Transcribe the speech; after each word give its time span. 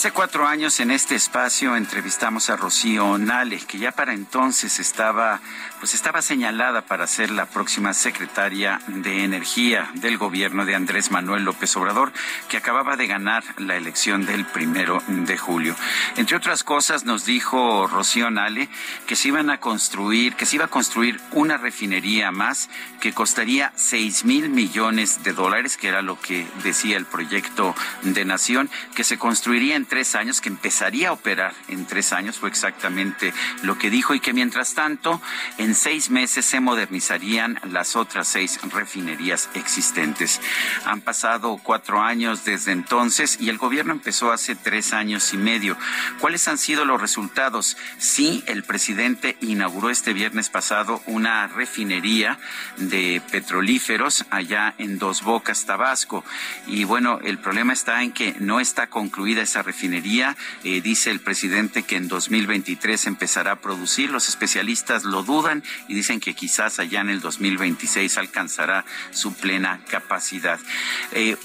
Hace 0.00 0.12
cuatro 0.12 0.46
años 0.46 0.80
en 0.80 0.90
este 0.90 1.14
espacio 1.14 1.76
entrevistamos 1.76 2.48
a 2.48 2.56
Rocío 2.56 3.18
Nale, 3.18 3.58
que 3.58 3.76
ya 3.76 3.92
para 3.92 4.14
entonces 4.14 4.80
estaba, 4.80 5.40
pues 5.78 5.92
estaba 5.92 6.22
señalada 6.22 6.80
para 6.80 7.06
ser 7.06 7.30
la 7.30 7.44
próxima 7.44 7.92
secretaria 7.92 8.80
de 8.86 9.24
Energía 9.24 9.90
del 9.92 10.16
gobierno 10.16 10.64
de 10.64 10.74
Andrés 10.74 11.10
Manuel 11.10 11.44
López 11.44 11.76
Obrador, 11.76 12.14
que 12.48 12.56
acababa 12.56 12.96
de 12.96 13.08
ganar 13.08 13.44
la 13.58 13.76
elección 13.76 14.24
del 14.24 14.46
primero 14.46 15.02
de 15.06 15.36
julio. 15.36 15.76
Entre 16.16 16.34
otras 16.34 16.64
cosas, 16.64 17.04
nos 17.04 17.26
dijo 17.26 17.86
Rocío 17.86 18.30
Nale 18.30 18.70
que 19.06 19.16
se 19.16 19.28
iban 19.28 19.50
a 19.50 19.60
construir, 19.60 20.34
que 20.34 20.46
se 20.46 20.56
iba 20.56 20.64
a 20.64 20.68
construir 20.68 21.20
una 21.32 21.58
refinería 21.58 22.32
más 22.32 22.70
que 23.02 23.12
costaría 23.12 23.70
seis 23.76 24.24
mil 24.24 24.48
millones 24.48 25.22
de 25.24 25.34
dólares, 25.34 25.76
que 25.76 25.88
era 25.88 26.00
lo 26.00 26.18
que 26.18 26.46
decía 26.64 26.96
el 26.96 27.04
proyecto 27.04 27.74
de 28.00 28.24
Nación, 28.24 28.70
que 28.94 29.04
se 29.04 29.18
construiría 29.18 29.76
en 29.76 29.89
tres 29.90 30.14
años, 30.14 30.40
que 30.40 30.48
empezaría 30.48 31.10
a 31.10 31.12
operar 31.12 31.52
en 31.68 31.84
tres 31.84 32.14
años, 32.14 32.38
fue 32.38 32.48
exactamente 32.48 33.34
lo 33.62 33.76
que 33.76 33.90
dijo, 33.90 34.14
y 34.14 34.20
que 34.20 34.32
mientras 34.32 34.72
tanto, 34.72 35.20
en 35.58 35.74
seis 35.74 36.08
meses 36.08 36.46
se 36.46 36.60
modernizarían 36.60 37.60
las 37.64 37.96
otras 37.96 38.28
seis 38.28 38.60
refinerías 38.72 39.50
existentes. 39.54 40.40
Han 40.86 41.00
pasado 41.00 41.60
cuatro 41.62 42.00
años 42.00 42.44
desde 42.44 42.72
entonces 42.72 43.36
y 43.40 43.48
el 43.48 43.58
gobierno 43.58 43.92
empezó 43.92 44.32
hace 44.32 44.54
tres 44.54 44.92
años 44.92 45.34
y 45.34 45.36
medio. 45.36 45.76
¿Cuáles 46.20 46.46
han 46.46 46.58
sido 46.58 46.84
los 46.84 47.00
resultados? 47.00 47.76
Sí, 47.98 48.44
el 48.46 48.62
presidente 48.62 49.36
inauguró 49.40 49.90
este 49.90 50.12
viernes 50.12 50.50
pasado 50.50 51.02
una 51.06 51.48
refinería 51.48 52.38
de 52.76 53.20
petrolíferos 53.32 54.24
allá 54.30 54.74
en 54.78 54.98
Dos 54.98 55.22
Bocas, 55.22 55.66
Tabasco. 55.66 56.24
Y 56.68 56.84
bueno, 56.84 57.18
el 57.24 57.38
problema 57.38 57.72
está 57.72 58.02
en 58.04 58.12
que 58.12 58.36
no 58.38 58.60
está 58.60 58.86
concluida 58.86 59.42
esa 59.42 59.62
refinería. 59.62 59.79
Eh, 59.82 60.80
dice 60.82 61.10
el 61.10 61.20
presidente 61.20 61.84
que 61.84 61.96
en 61.96 62.08
2023 62.08 63.06
empezará 63.06 63.52
a 63.52 63.60
producir. 63.60 64.10
Los 64.10 64.28
especialistas 64.28 65.04
lo 65.04 65.22
dudan 65.22 65.62
y 65.88 65.94
dicen 65.94 66.20
que 66.20 66.34
quizás 66.34 66.78
allá 66.78 67.00
en 67.00 67.08
el 67.08 67.20
2026 67.20 68.18
alcanzará 68.18 68.84
su 69.10 69.32
plena 69.34 69.80
capacidad. 69.88 70.60
Eh, 71.12 71.36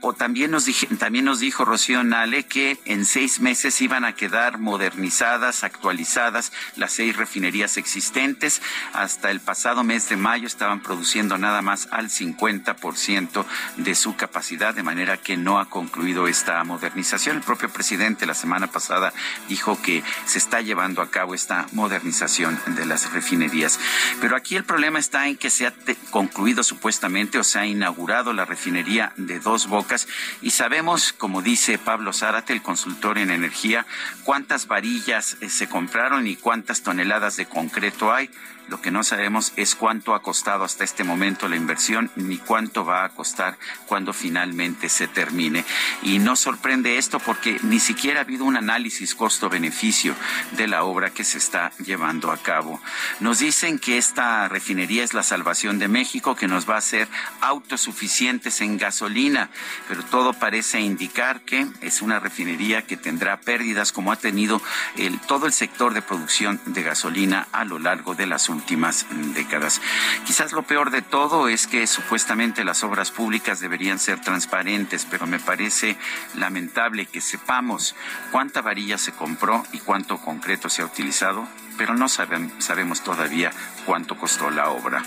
o 0.00 0.12
también 0.12 0.50
nos, 0.50 0.66
dije, 0.66 0.86
también 0.98 1.24
nos 1.24 1.40
dijo 1.40 1.64
Rocío 1.64 2.04
Nale 2.04 2.44
que 2.44 2.78
en 2.84 3.06
seis 3.06 3.40
meses 3.40 3.80
iban 3.80 4.04
a 4.04 4.14
quedar 4.14 4.58
modernizadas, 4.58 5.64
actualizadas 5.64 6.52
las 6.76 6.92
seis 6.92 7.16
refinerías 7.16 7.76
existentes. 7.76 8.60
Hasta 8.92 9.30
el 9.30 9.40
pasado 9.40 9.84
mes 9.84 10.08
de 10.08 10.16
mayo 10.16 10.46
estaban 10.46 10.80
produciendo 10.80 11.38
nada 11.38 11.62
más 11.62 11.88
al 11.90 12.10
50% 12.10 13.44
de 13.78 13.94
su 13.94 14.16
capacidad, 14.16 14.74
de 14.74 14.82
manera 14.82 15.16
que 15.16 15.36
no 15.36 15.58
ha 15.58 15.70
concluido 15.70 16.28
esta 16.28 16.62
modernización 16.64 17.42
propio 17.54 17.72
presidente 17.72 18.26
la 18.26 18.34
semana 18.34 18.66
pasada 18.66 19.12
dijo 19.48 19.80
que 19.80 20.02
se 20.26 20.38
está 20.38 20.60
llevando 20.60 21.02
a 21.02 21.10
cabo 21.12 21.36
esta 21.36 21.68
modernización 21.70 22.58
de 22.66 22.84
las 22.84 23.12
refinerías. 23.12 23.78
Pero 24.20 24.34
aquí 24.34 24.56
el 24.56 24.64
problema 24.64 24.98
está 24.98 25.28
en 25.28 25.36
que 25.36 25.50
se 25.50 25.68
ha 25.68 25.72
concluido 26.10 26.64
supuestamente 26.64 27.38
o 27.38 27.44
se 27.44 27.60
ha 27.60 27.66
inaugurado 27.66 28.32
la 28.32 28.44
refinería 28.44 29.12
de 29.16 29.38
Dos 29.38 29.68
Bocas 29.68 30.08
y 30.42 30.50
sabemos, 30.50 31.12
como 31.12 31.42
dice 31.42 31.78
Pablo 31.78 32.12
Zárate, 32.12 32.52
el 32.52 32.62
consultor 32.62 33.18
en 33.18 33.30
energía, 33.30 33.86
cuántas 34.24 34.66
varillas 34.66 35.36
eh, 35.40 35.48
se 35.48 35.68
compraron 35.68 36.26
y 36.26 36.34
cuántas 36.34 36.82
toneladas 36.82 37.36
de 37.36 37.46
concreto 37.46 38.12
hay. 38.12 38.30
Lo 38.68 38.80
que 38.80 38.90
no 38.90 39.04
sabemos 39.04 39.52
es 39.56 39.74
cuánto 39.74 40.14
ha 40.14 40.22
costado 40.22 40.64
hasta 40.64 40.84
este 40.84 41.04
momento 41.04 41.48
la 41.48 41.56
inversión 41.56 42.10
ni 42.16 42.38
cuánto 42.38 42.84
va 42.84 43.04
a 43.04 43.10
costar 43.10 43.58
cuando 43.86 44.12
finalmente 44.12 44.88
se 44.88 45.06
termine. 45.06 45.64
Y 46.02 46.18
no 46.18 46.36
sorprende 46.36 46.96
esto 46.96 47.18
porque 47.20 47.58
ni 47.62 47.78
siquiera 47.78 48.20
ha 48.20 48.22
habido 48.22 48.44
un 48.44 48.56
análisis 48.56 49.14
costo-beneficio 49.14 50.14
de 50.56 50.66
la 50.66 50.84
obra 50.84 51.10
que 51.10 51.24
se 51.24 51.38
está 51.38 51.72
llevando 51.84 52.30
a 52.30 52.38
cabo. 52.38 52.80
Nos 53.20 53.38
dicen 53.38 53.78
que 53.78 53.98
esta 53.98 54.48
refinería 54.48 55.04
es 55.04 55.14
la 55.14 55.22
salvación 55.22 55.78
de 55.78 55.88
México, 55.88 56.34
que 56.34 56.48
nos 56.48 56.68
va 56.68 56.76
a 56.76 56.78
hacer 56.78 57.08
autosuficientes 57.40 58.60
en 58.60 58.78
gasolina, 58.78 59.50
pero 59.88 60.02
todo 60.04 60.32
parece 60.32 60.80
indicar 60.80 61.42
que 61.42 61.66
es 61.80 62.02
una 62.02 62.20
refinería 62.20 62.82
que 62.82 62.96
tendrá 62.96 63.40
pérdidas 63.40 63.92
como 63.92 64.12
ha 64.12 64.16
tenido 64.16 64.60
el, 64.96 65.20
todo 65.20 65.46
el 65.46 65.52
sector 65.52 65.94
de 65.94 66.02
producción 66.02 66.60
de 66.66 66.82
gasolina 66.82 67.48
a 67.52 67.64
lo 67.64 67.78
largo 67.78 68.14
de 68.14 68.26
las 68.26 68.48
últimas 68.54 69.06
décadas. 69.34 69.80
Quizás 70.24 70.52
lo 70.52 70.62
peor 70.62 70.90
de 70.90 71.02
todo 71.02 71.48
es 71.48 71.66
que 71.66 71.86
supuestamente 71.86 72.64
las 72.64 72.82
obras 72.82 73.10
públicas 73.10 73.60
deberían 73.60 73.98
ser 73.98 74.20
transparentes, 74.20 75.06
pero 75.10 75.26
me 75.26 75.38
parece 75.38 75.96
lamentable 76.34 77.06
que 77.06 77.20
sepamos 77.20 77.94
cuánta 78.30 78.62
varilla 78.62 78.96
se 78.96 79.12
compró 79.12 79.64
y 79.72 79.78
cuánto 79.78 80.18
concreto 80.18 80.68
se 80.68 80.82
ha 80.82 80.86
utilizado, 80.86 81.46
pero 81.76 81.94
no 81.94 82.08
sabemos 82.08 83.02
todavía 83.02 83.50
cuánto 83.84 84.16
costó 84.16 84.50
la 84.50 84.70
obra. 84.70 85.02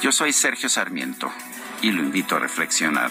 Yo 0.00 0.10
soy 0.12 0.32
Sergio 0.32 0.68
Sarmiento 0.68 1.30
y 1.82 1.92
lo 1.92 2.02
invito 2.02 2.36
a 2.36 2.38
reflexionar. 2.40 3.10